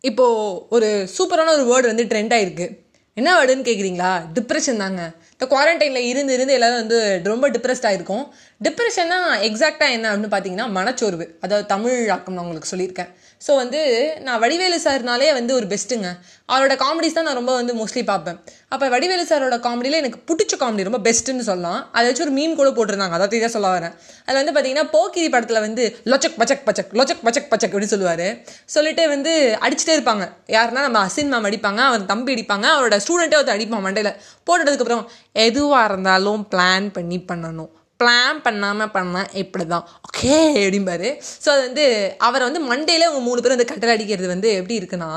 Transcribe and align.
இப்போது 0.00 0.66
ஒரு 0.68 1.08
சூப்பரான 1.16 1.52
ஒரு 1.56 1.64
வேர்டு 1.70 1.90
வந்து 1.92 2.04
ட்ரெண்ட் 2.04 2.34
ஆகிருக்கு 2.36 2.66
என்ன 3.16 3.30
வேர்டுன்னு 3.36 3.66
கேட்குறீங்களா 3.68 4.10
டிப்ரெஷன் 4.34 4.82
தாங்க. 4.84 5.02
இந்த 5.40 5.48
குவாரண்டைனில் 5.52 6.06
இருந்து 6.08 6.32
இருந்து 6.36 6.54
எல்லாரும் 6.56 6.80
வந்து 6.80 6.96
ரொம்ப 7.30 7.46
டிப்ரெஸ்டாக 7.52 7.96
இருக்கும் 7.98 8.24
டிப்ரெஷன்னா 8.66 9.18
எக்ஸாக்டாக 9.46 9.94
என்ன 9.96 10.06
அப்படின்னு 10.10 10.32
பார்த்தீங்கன்னா 10.32 10.66
மனச்சோர்வு. 10.78 11.26
அதாவது 11.44 11.64
தமிழ் 11.70 12.10
ஆக்கம் 12.14 12.34
நான் 12.36 12.42
உங்களுக்கு 12.44 12.70
சொல்லியிருக்கேன். 12.72 13.08
ஸோ 13.44 13.52
வந்து 13.60 13.80
நான் 14.26 14.40
வடிவேலு 14.42 14.78
சார்னாலே 14.84 15.28
வந்து 15.36 15.52
ஒரு 15.58 15.66
பெஸ்ட்டுங்க 15.70 16.08
அவரோட 16.52 16.74
காமெடிஸ் 16.82 17.16
தான் 17.18 17.26
நான் 17.28 17.38
ரொம்ப 17.38 17.52
வந்து 17.60 17.74
மோஸ்ட்லி 17.78 18.02
பார்ப்பேன். 18.10 18.38
அப்போ 18.74 18.86
வடிவேலு 18.94 19.24
சாரோட 19.30 19.56
காமெடியில் 19.66 19.98
எனக்கு 20.00 20.18
பிடிச்ச 20.30 20.52
காமெடி 20.62 20.86
ரொம்ப 20.88 21.00
பெஸ்ட்டுன்னு 21.06 21.46
சொல்லலாம். 21.48 21.80
அதை 21.96 22.04
வச்சு 22.08 22.24
ஒரு 22.26 22.34
மீன் 22.38 22.58
கூட 22.60 22.68
போட்டிருந்தாங்க. 22.78 23.16
அதாவது 23.18 23.38
இதை 23.40 23.50
சொல்ல 23.56 23.70
வரேன். 23.76 23.94
அதில் 24.26 24.40
வந்து 24.42 24.54
பார்த்தீங்கன்னா 24.56 24.86
போக்கிரி 24.96 25.30
படத்தில் 25.36 25.62
வந்து 25.66 25.86
லொச்சக் 26.12 26.38
பச்சக் 26.42 26.66
பச்சக் 26.68 26.92
லொச்சக் 27.00 27.24
பச்சக் 27.28 27.50
பச்சக் 27.54 27.72
அப்படின்னு 27.72 27.94
சொல்லுவார். 27.94 28.26
சொல்லிட்டு 28.76 29.06
வந்து 29.14 29.32
அடிச்சுட்டே 29.64 29.96
இருப்பாங்க. 29.98 30.26
யாருன்னா 30.56 30.84
நம்ம 30.88 31.00
அசின் 31.08 31.32
மேம் 31.34 31.48
அடிப்பாங்க 31.50 31.82
அவர் 31.88 32.06
தம்பி 32.12 32.36
அடிப்பாங்க 32.36 32.68
அவரோட 32.76 32.98
ஸ்டூடெண்ட்டே 33.06 33.38
ஒருத்தர் 33.40 33.58
அடிப்பான் 33.58 33.84
மண்டையில். 33.88 34.12
போட்டதுக்கப்புறம் 34.50 35.04
எதுவாக 35.34 35.88
இருந்தாலும் 35.90 36.42
பிளான் 36.54 36.88
பண்ணி 36.96 37.18
பண்ணணும். 37.30 37.70
பிளான் 38.00 38.38
பண்ணாமல் 38.44 38.92
பண்ணால் 38.94 39.32
இப்படி 39.40 39.64
தான் 39.72 39.88
ஓகே 40.06 40.36
அப்படிம்பாரு 40.60 41.08
ஸோ 41.44 41.48
அது 41.54 41.62
வந்து 41.68 41.84
அவரை 42.26 42.44
வந்து 42.48 42.62
மண்டேல 42.70 43.08
அவங்க 43.08 43.22
மூணு 43.26 43.40
பேரும் 43.42 43.56
வந்து 43.56 43.70
கட்டளை 43.72 43.94
அடிக்கிறது 43.96 44.28
வந்து 44.34 44.50
எப்படி 44.60 44.78
இருக்குன்னா 44.80 45.10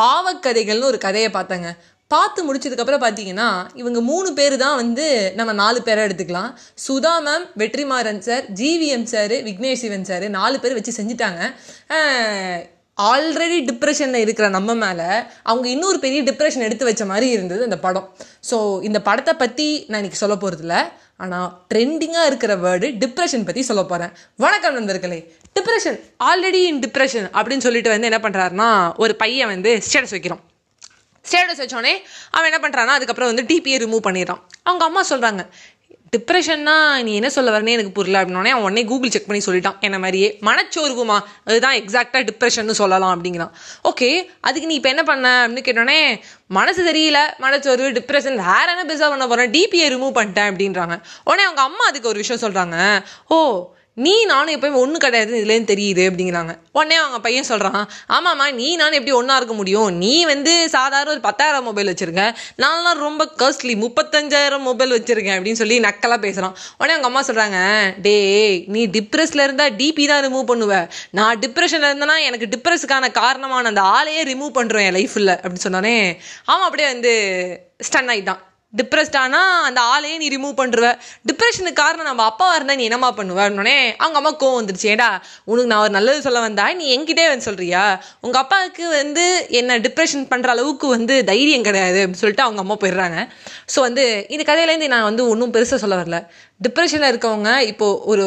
பாவக்கதைகள்னு 0.00 0.90
ஒரு 0.90 0.98
கதையை 1.06 1.30
பார்த்தேங்க. 1.36 1.70
பார்த்து 2.10 2.40
முடிச்சதுக்கப்புறம் 2.46 3.02
பார்த்தீங்கன்னா 3.02 3.48
இவங்க 3.80 3.98
மூணு 4.10 4.28
பேர் 4.38 4.54
தான் 4.62 4.78
வந்து 4.82 5.06
நம்ம 5.38 5.52
நாலு 5.60 5.80
பேரை 5.88 6.00
எடுத்துக்கலாம். 6.06 6.50
Sudha 6.86 7.14
ma'am 7.26 7.44
Vetrimaaran 7.62 8.22
sir 8.28 8.44
GVM 8.60 9.08
sir 9.12 9.34
Vignesh 9.48 9.82
Shivan 9.84 10.08
sir 10.10 10.26
நாலு 10.38 10.58
பேர் 10.64 10.76
வச்சு 10.78 10.98
செஞ்சுட்டாங்க. 10.98 11.40
ஆல்ரெடி 13.08 13.58
டிப்ரெஷனில் 13.68 14.22
இருக்கிற 14.24 14.46
நம்ம 14.54 14.70
மேலே 14.82 15.08
அவங்க 15.50 15.66
இன்னொரு 15.74 15.98
பெரிய 16.04 16.20
டிப்ரெஷன் 16.28 16.64
எடுத்து 16.66 16.88
வச்ச 16.88 17.02
மாதிரி 17.10 17.26
இருந்தது 17.36 17.62
அந்த 17.68 17.78
படம். 17.84 18.06
ஸோ 18.50 18.56
இந்த 18.88 18.98
படத்தை 19.08 19.34
பற்றி 19.42 19.68
நான் 19.88 20.00
இன்னைக்கு 20.00 20.22
சொல்ல 20.22 20.34
போகிறதில்ல 20.42 20.76
ஆனால் 21.24 21.48
ட்ரெண்டிங்காக 21.72 22.28
இருக்கிற 22.30 22.52
வேர்டு 22.64 22.88
டிப்ரெஷன் 23.02 23.46
பற்றி 23.48 23.62
சொல்ல 23.70 23.82
போகிறேன் 23.84 24.12
வணக்கம் 24.44 24.76
நண்பர்களே. 24.78 25.18
டிப்ரெஷன் 25.56 25.98
ஆல்ரெடி 26.28 26.62
இன் 26.70 26.82
டிப்ரெஷன் 26.84 27.26
அப்படின்னு 27.38 27.66
சொல்லிட்டு 27.66 27.92
வந்து 27.94 28.08
என்ன 28.10 28.20
பண்ணுறாருன்னா 28.26 28.68
ஒரு 29.04 29.14
பையன் 29.22 29.52
வந்து 29.54 29.72
ஸ்டேட்டஸ் 29.86 30.14
வைக்கிறோம். 30.16 30.42
ஸ்டேட்டஸ் 31.24 31.62
வச்சோடனே 31.62 31.94
அவன் 32.36 32.48
என்ன 32.50 32.60
பண்ணுறான்னா 32.64 32.94
அதுக்கப்புறம் 32.98 33.30
வந்து 33.32 33.44
டிபியை 33.50 33.78
ரிமூவ் 33.84 34.06
பண்ணிடுறான். 34.06 34.42
அவங்க 34.68 34.84
அம்மா 34.90 35.02
சொல்கிறாங்க 35.12 35.42
டிப்ரெஷன்னா 36.16 37.02
நீ 37.02 37.14
என்ன 37.14 37.30
சொல்ல 37.30 37.50
வரனே 37.50 37.68
எனக்கு 37.68 37.90
புரியல 37.90 38.24
அப்படின்னே 38.24 38.50
அவன் 38.54 38.62
உடனே 38.62 38.84
கூகுள் 38.84 39.10
செக் 39.10 39.26
பண்ணி 39.26 39.42
சொல்லிட்டான். 39.46 39.78
என்ன 39.80 39.98
மாதிரியே? 39.98 40.38
மனச்சோர்வுமா? 40.40 41.18
அதுதான் 41.44 41.76
எக்ஸாக்டாக 41.76 42.28
டிப்ரெஷன் 42.30 42.70
சொல்லலாம் 42.70 43.12
அப்படிங்கிறான். 43.16 43.50
ஓகே 43.90 44.26
அதுக்கு 44.40 44.66
நீ 44.66 44.74
இப்போ 44.74 44.88
என்ன 44.88 45.02
பண்ண 45.02 45.48
அப்படின்னு 45.48 45.66
கேட்டோடனே 45.68 46.20
மனசு 46.46 46.84
தெரியல 46.92 47.18
மனச்சோர்வு 47.38 47.90
டிப்ரெஷன் 47.98 48.40
வேற 48.50 48.66
என்ன 48.76 48.94
பெருசாக 48.94 49.08
பண்ண 49.08 49.26
போகிறேன் 49.26 49.50
டிபியை 49.50 49.88
ரிமூவ் 49.94 50.18
பண்ணிட்டேன் 50.18 50.50
அப்படின்றாங்க. 50.50 50.96
உடனே 51.24 51.42
அவங்க 51.42 51.62
அம்மா 51.62 51.86
அதுக்கு 51.86 52.08
ஒரு 52.08 52.18
விஷயம் 52.18 52.42
சொல்கிறாங்க 52.46 53.04
ஓ 53.28 53.38
நீ 54.04 54.14
நானும் 54.30 54.54
எப்பயும் 54.56 54.80
ஒன்று 54.82 54.98
கிடையாது 55.04 55.32
இதுலேருந்து 55.38 55.70
தெரியுது 55.72 56.02
அப்படிங்கிறாங்க. 56.10 56.52
உடனே 56.78 56.96
அவங்க 57.02 57.18
பையன் 57.26 57.48
சொல்கிறான் 57.50 57.80
ஆமாம்மா 58.16 58.46
நீ 58.60 58.68
நானும் 58.80 58.98
எப்படி 58.98 59.14
ஒன்றா 59.20 59.36
இருக்க 59.40 59.54
முடியும்? 59.60 59.88
நீ 60.02 60.12
வந்து 60.32 60.52
சாதாரண 60.76 61.12
ஒரு 61.14 61.22
பத்தாயிரம் 61.28 61.66
மொபைல் 61.68 61.90
வச்சுருக்க. 61.92 62.24
நான்லாம் 62.64 63.02
ரொம்ப 63.06 63.24
காஸ்ட்லி 63.42 63.74
முப்பத்தஞ்சாயிரம் 63.84 64.66
மொபைல் 64.68 64.94
வச்சுருக்கேன் 64.96 65.36
அப்படின்னு 65.38 65.62
சொல்லி 65.62 65.78
நக்கலாக 65.86 66.20
பேசுகிறான் 66.26 66.56
உடனே 66.78 66.94
அவங்க 66.96 67.10
அம்மா 67.10 67.22
சொல்கிறாங்க 67.28 67.58
டே 68.06 68.16
நீ 68.74 68.82
டிப்ரெஸில் 68.98 69.44
இருந்தால் 69.46 69.76
டிபி 69.80 70.06
தான் 70.12 70.24
ரிமூவ் 70.26 70.50
பண்ணுவேன் 70.52 70.86
நான் 71.20 71.40
டிப்ரெஷனில் 71.46 71.90
இருந்தேன்னா 71.90 72.18
எனக்கு 72.28 72.48
டிப்ரெஸுக்கான 72.56 73.10
காரணமான 73.22 73.72
அந்த 73.72 73.84
ஆளையே 73.96 74.22
ரிமூவ் 74.32 74.58
பண்ணுறேன் 74.60 74.86
என் 74.90 74.98
லைஃப்பில் 75.00 75.34
அப்படின்னு 75.36 75.66
சொன்னோடனே 75.66 75.96
அவன் 76.52 76.66
அப்படியே 76.68 76.88
வந்து 76.94 77.14
ஸ்டன் 77.88 78.12
ஆகிட்டான் 78.14 78.40
டிப்ரெஸ்டானா 78.78 79.40
அந்த 79.68 79.80
ஆளையே 79.92 80.16
நீ 80.22 80.26
ரிமூவ் 80.34 80.54
பண்ணுருவ 80.60 80.88
டிப்ரெஷனுக்கு 81.28 81.80
காரணம் 81.80 82.08
நம்ம 82.10 82.24
அப்பாவாக 82.30 82.56
இருந்தால் 82.58 82.78
நீ 82.80 82.84
என்னம்மா 82.88 83.10
பண்ணுவ? 83.20 83.38
அவங்க 84.02 84.18
அம்மா 84.20 84.32
கோவம் 84.42 84.58
வந்துருச்சு. 84.60 84.88
ஏடா 84.94 85.08
உனக்கு 85.50 85.70
நான் 85.72 85.82
ஒரு 85.86 85.92
நல்லது 85.98 86.20
சொல்ல 86.26 86.40
வந்தா 86.46 86.66
நீ 86.80 86.84
என்கிட்டே 86.96 87.24
வந்து 87.32 87.46
சொல்கிறியா 87.48 87.84
உங்கள் 88.26 88.42
அப்பாவுக்கு 88.42 88.84
வந்து 89.00 89.24
என்ன 89.60 89.78
டிப்ரெஷன் 89.86 90.28
பண்ணுற 90.32 90.50
அளவுக்கு 90.54 90.86
வந்து 90.96 91.16
தைரியம் 91.30 91.66
கிடையாது 91.68 91.98
அப்படின்னு 92.02 92.22
சொல்லிட்டு 92.24 92.46
அவங்க 92.46 92.62
அம்மா 92.64 92.76
போயிடுறாங்க. 92.84 93.18
ஸோ 93.74 93.80
வந்து 93.88 94.04
இந்த 94.36 94.44
கதையிலேருந்து 94.50 94.92
நான் 94.94 95.08
வந்து 95.10 95.24
ஒன்றும் 95.32 95.54
பெருசாக 95.56 95.80
சொல்ல 95.84 95.98
வரல. 96.02 96.20
டிப்ரெஷனில் 96.60 97.10
இருக்கவங்க 97.10 97.50
இப்போது 97.72 98.00
ஒரு 98.12 98.24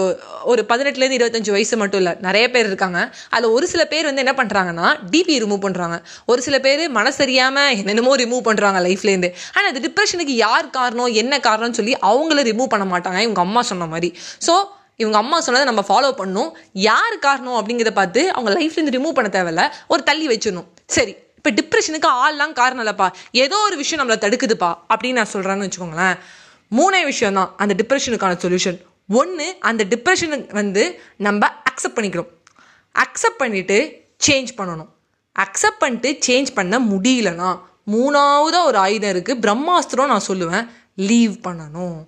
ஒரு 0.52 0.62
பதினெட்டுலேருந்து 0.70 1.18
இருபத்தஞ்சு 1.20 1.52
வயசு 1.56 1.76
மட்டும் 1.82 2.02
இல்லை 2.02 2.14
நிறைய 2.28 2.46
பேர் 2.54 2.70
இருக்காங்க. 2.70 3.00
அதில் 3.36 3.54
ஒரு 3.58 3.66
சில 3.74 3.84
பேர் 3.92 4.08
வந்து 4.10 4.24
என்ன 4.26 4.34
பண்ணுறாங்கன்னா 4.40 4.88
டிபி 5.14 5.36
ரிமூவ் 5.44 5.62
பண்ணுறாங்க 5.66 5.98
ஒரு 6.32 6.42
சில 6.48 6.56
பேர் 6.66 6.84
மனசரியாமல் 7.00 7.72
என்னென்னமோ 7.82 8.16
ரிமூவ் 8.24 8.44
பண்ணுறாங்க 8.50 8.80
லைஃப்லேருந்து 8.88 9.30
ஆனால் 9.56 9.70
அது 9.74 9.84
டிப்ரெஷனுக்கு 9.88 10.33
யார் 10.46 10.70
காரணம்? 10.78 11.12
என்ன 11.22 11.40
காரணம்னு 11.48 11.80
சொல்லி 11.80 11.94
அவங்கள 12.12 12.42
ரிமூவ் 12.50 12.74
பண்ண 12.74 12.86
மாட்டாங்க. 12.94 13.20
இவங்க 13.28 13.42
அம்மா 13.48 13.62
சொன்ன 13.72 13.88
மாதிரி. 13.94 14.10
ஸோ 14.48 14.56
இவங்க 15.02 15.18
அம்மா 15.24 15.38
சொன்னதை 15.46 15.66
நம்ம 15.70 15.84
ஃபாலோ 15.90 16.10
பண்ணணும். 16.22 16.50
யார் 16.90 17.16
காரணம் 17.28 17.58
அப்படிங்கிறத 17.60 17.94
பார்த்து 18.00 18.22
அவங்க 18.36 18.50
லைஃப்லேருந்து 18.58 18.96
ரிமூவ் 18.98 19.18
பண்ண 19.20 19.30
தேவையில்ல. 19.38 19.64
ஒரு 19.94 20.04
தள்ளி 20.10 20.28
வச்சிடணும். 20.34 20.68
சரி 20.96 21.14
இப்போ 21.38 21.52
டிப்ரெஷனுக்கு 21.60 22.10
ஆள்லாம் 22.24 22.54
காரணம் 22.60 22.84
இல்லைப்பா. 22.84 23.08
ஏதோ 23.44 23.58
ஒரு 23.68 23.76
விஷயம் 23.82 24.02
நம்மளை 24.02 24.18
தடுக்குதுப்பா 24.26 24.70
அப்படின்னு 24.94 25.20
நான் 25.22 25.34
சொல்கிறேன்னு 25.34 25.66
வச்சுக்கோங்களேன். 25.68 26.18
மூணே 26.72 27.02
விஷயம் 27.12 27.38
தான். 27.40 27.50
அந்த 27.64 27.74
டிப்ரெஷனுக்கான 27.82 28.38
சொல்யூஷன் 28.44 28.78
ஒன்று 29.20 29.48
அந்த 29.70 29.84
டிப்ரெஷனுக்கு 29.94 30.56
வந்து 30.62 30.84
நம்ம 31.28 31.50
அக்செப்ட் 31.70 31.98
பண்ணிக்கணும் 31.98 32.32
அக்செப்ட் 32.96 33.42
பண்ணிவிட்டு 33.42 33.78
சேஞ்ச் 34.28 34.52
பண்ணணும். 34.60 34.90
அக்செப்ட் 35.36 35.82
பண்ணிட்டு 35.84 36.10
சேஞ்ச் 36.28 36.50
பண்ண 36.58 36.76
முடியலனா 36.92 37.52
மூணாவதாக 37.92 38.64
ஒரு 38.64 38.78
ஆயுதம் 38.78 39.10
இருக்குது 39.10 39.40
பிரம்மாஸ்திரம் 39.40 40.06
நான் 40.06 40.26
சொல்லுவேன். 40.28 40.68
லீவ் 40.96 41.32
பண்ணணும். 41.32 42.06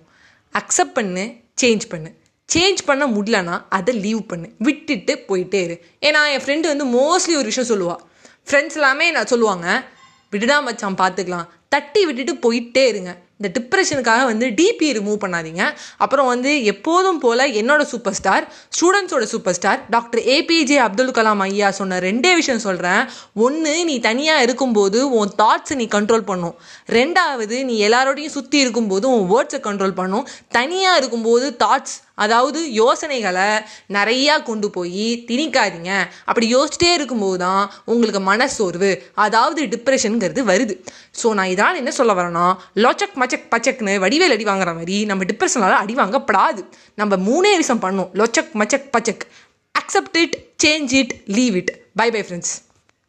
அக்செப்ட் 0.52 0.94
பண்ணு 0.94 1.34
சேஞ்ச் 1.62 1.80
பண்ணு. 1.88 2.14
சேஞ்ச் 2.54 2.78
பண்ண 2.84 3.06
முடியலனா 3.06 3.62
அதை 3.68 4.00
லீவ் 4.00 4.26
பண்ணு. 4.26 4.48
விட்டுட்டு 4.58 5.24
போயிட்டே 5.28 5.54
இரு. 5.54 5.84
ஏன்னா 6.00 6.32
என் 6.32 6.40
ஃப்ரெண்டு 6.40 6.60
வந்து 6.60 6.86
மோஸ்ட்லி 6.86 7.36
ஒரு 7.36 7.42
விஷயம் 7.42 7.70
சொல்லுவாள் 7.70 8.04
ஃப்ரெண்ட்ஸ் 8.50 8.72
எல்லாமே 8.72 9.10
நான் 9.10 9.26
சொல்லுவாங்க? 9.26 9.84
விட்டுடா 10.32 10.62
மச்சான் 10.62 10.94
பார்த்துக்கலாம் 10.94 11.48
தட்டி 11.68 12.06
விட்டுட்டு 12.06 12.52
போயிட்டே 12.52 12.86
இருங்க. 12.86 13.16
இந்த 13.40 13.48
டிப்ரெஷனுக்காக 13.56 14.22
வந்து 14.30 14.46
டிபி 14.58 14.88
ரிமூவ் 14.98 15.18
பண்ணாதீங்க. 15.24 15.62
அப்புறம் 16.04 16.28
வந்து 16.32 16.52
எப்போதும் 16.72 17.20
போல் 17.24 17.44
என்னோட 17.60 17.82
super 17.90 18.16
star 18.18 18.44
ஸ்டூடெண்ட்ஸோட 18.76 19.24
super 19.32 19.56
star 19.58 19.80
doctor 19.94 20.22
APJ 20.36 20.78
Abdul 20.86 21.14
Kalam 21.18 21.42
ஐயா 21.46 21.70
சொன்ன 21.80 21.98
ரெண்டே 22.06 22.32
விஷயம் 22.40 22.64
சொல்கிறேன் 22.66 23.02
ஒன்று 23.46 23.74
நீ 23.90 23.96
தனியாக 24.08 24.46
இருக்கும்போது 24.46 25.00
உன் 25.18 25.34
தாட்ஸை 25.42 25.76
நீ 25.82 25.88
கண்ட்ரோல் 25.96 26.26
பண்ணும். 26.30 26.56
ரெண்டாவது 26.98 27.58
நீ 27.70 27.76
எல்லாரோடையும் 27.88 28.36
சுற்றி 28.38 28.58
இருக்கும்போது 28.64 29.06
உன் 29.16 29.28
வேர்ட்ஸை 29.34 29.60
கண்ட்ரோல் 29.68 29.96
பண்ணும். 30.00 30.26
தனியாக 30.58 31.00
இருக்கும்போது 31.02 31.46
தாட்ஸ் 31.64 31.96
அதாவது 32.24 32.60
யோசனைகளை 32.82 33.48
நிறையா 33.96 34.34
கொண்டு 34.48 34.68
போய் 34.76 35.06
திணிக்காதீங்க. 35.28 35.92
அப்படி 36.28 36.46
யோசிச்சிட்டே 36.54 36.90
இருக்கும்போது 36.98 37.38
தான் 37.44 37.64
உங்களுக்கு 37.92 38.20
மனசோர்வு 38.30 38.90
அதாவது 39.24 39.62
டிப்ரெஷனுங்கிறது 39.74 40.44
வருது. 40.52 40.76
ஸோ 41.20 41.34
நான் 41.38 41.52
இதனால் 41.54 41.80
என்ன 41.82 41.94
சொல்ல 42.00 42.14
வரேன்னா 42.20 42.46
லொச்சக் 42.84 43.18
மச்சக் 43.22 43.48
பச்சக்னு 43.54 43.94
வடிவேல் 44.04 44.36
அடி 44.36 44.46
வாங்குற 44.52 44.72
மாதிரி 44.78 44.98
நம்ம 45.12 45.24
டிப்ரெஷனால் 45.32 45.80
அடி 45.82 45.96
வாங்கப்படாது. 46.02 46.62
நம்ம 47.02 47.16
மூணே 47.30 47.52
விஷம் 47.62 47.82
பண்ணோம் 47.86 48.12
லொச்சக் 48.22 48.54
மச்சக் 48.62 48.88
பச்சக். 48.96 49.26
Accept 49.74 50.18
it 50.24 50.36
change 50.64 50.94
it 51.00 51.14
leave 51.38 51.56
it 51.62 51.72
bye 52.00 52.08
bye 52.16 52.22
friends 52.28 52.54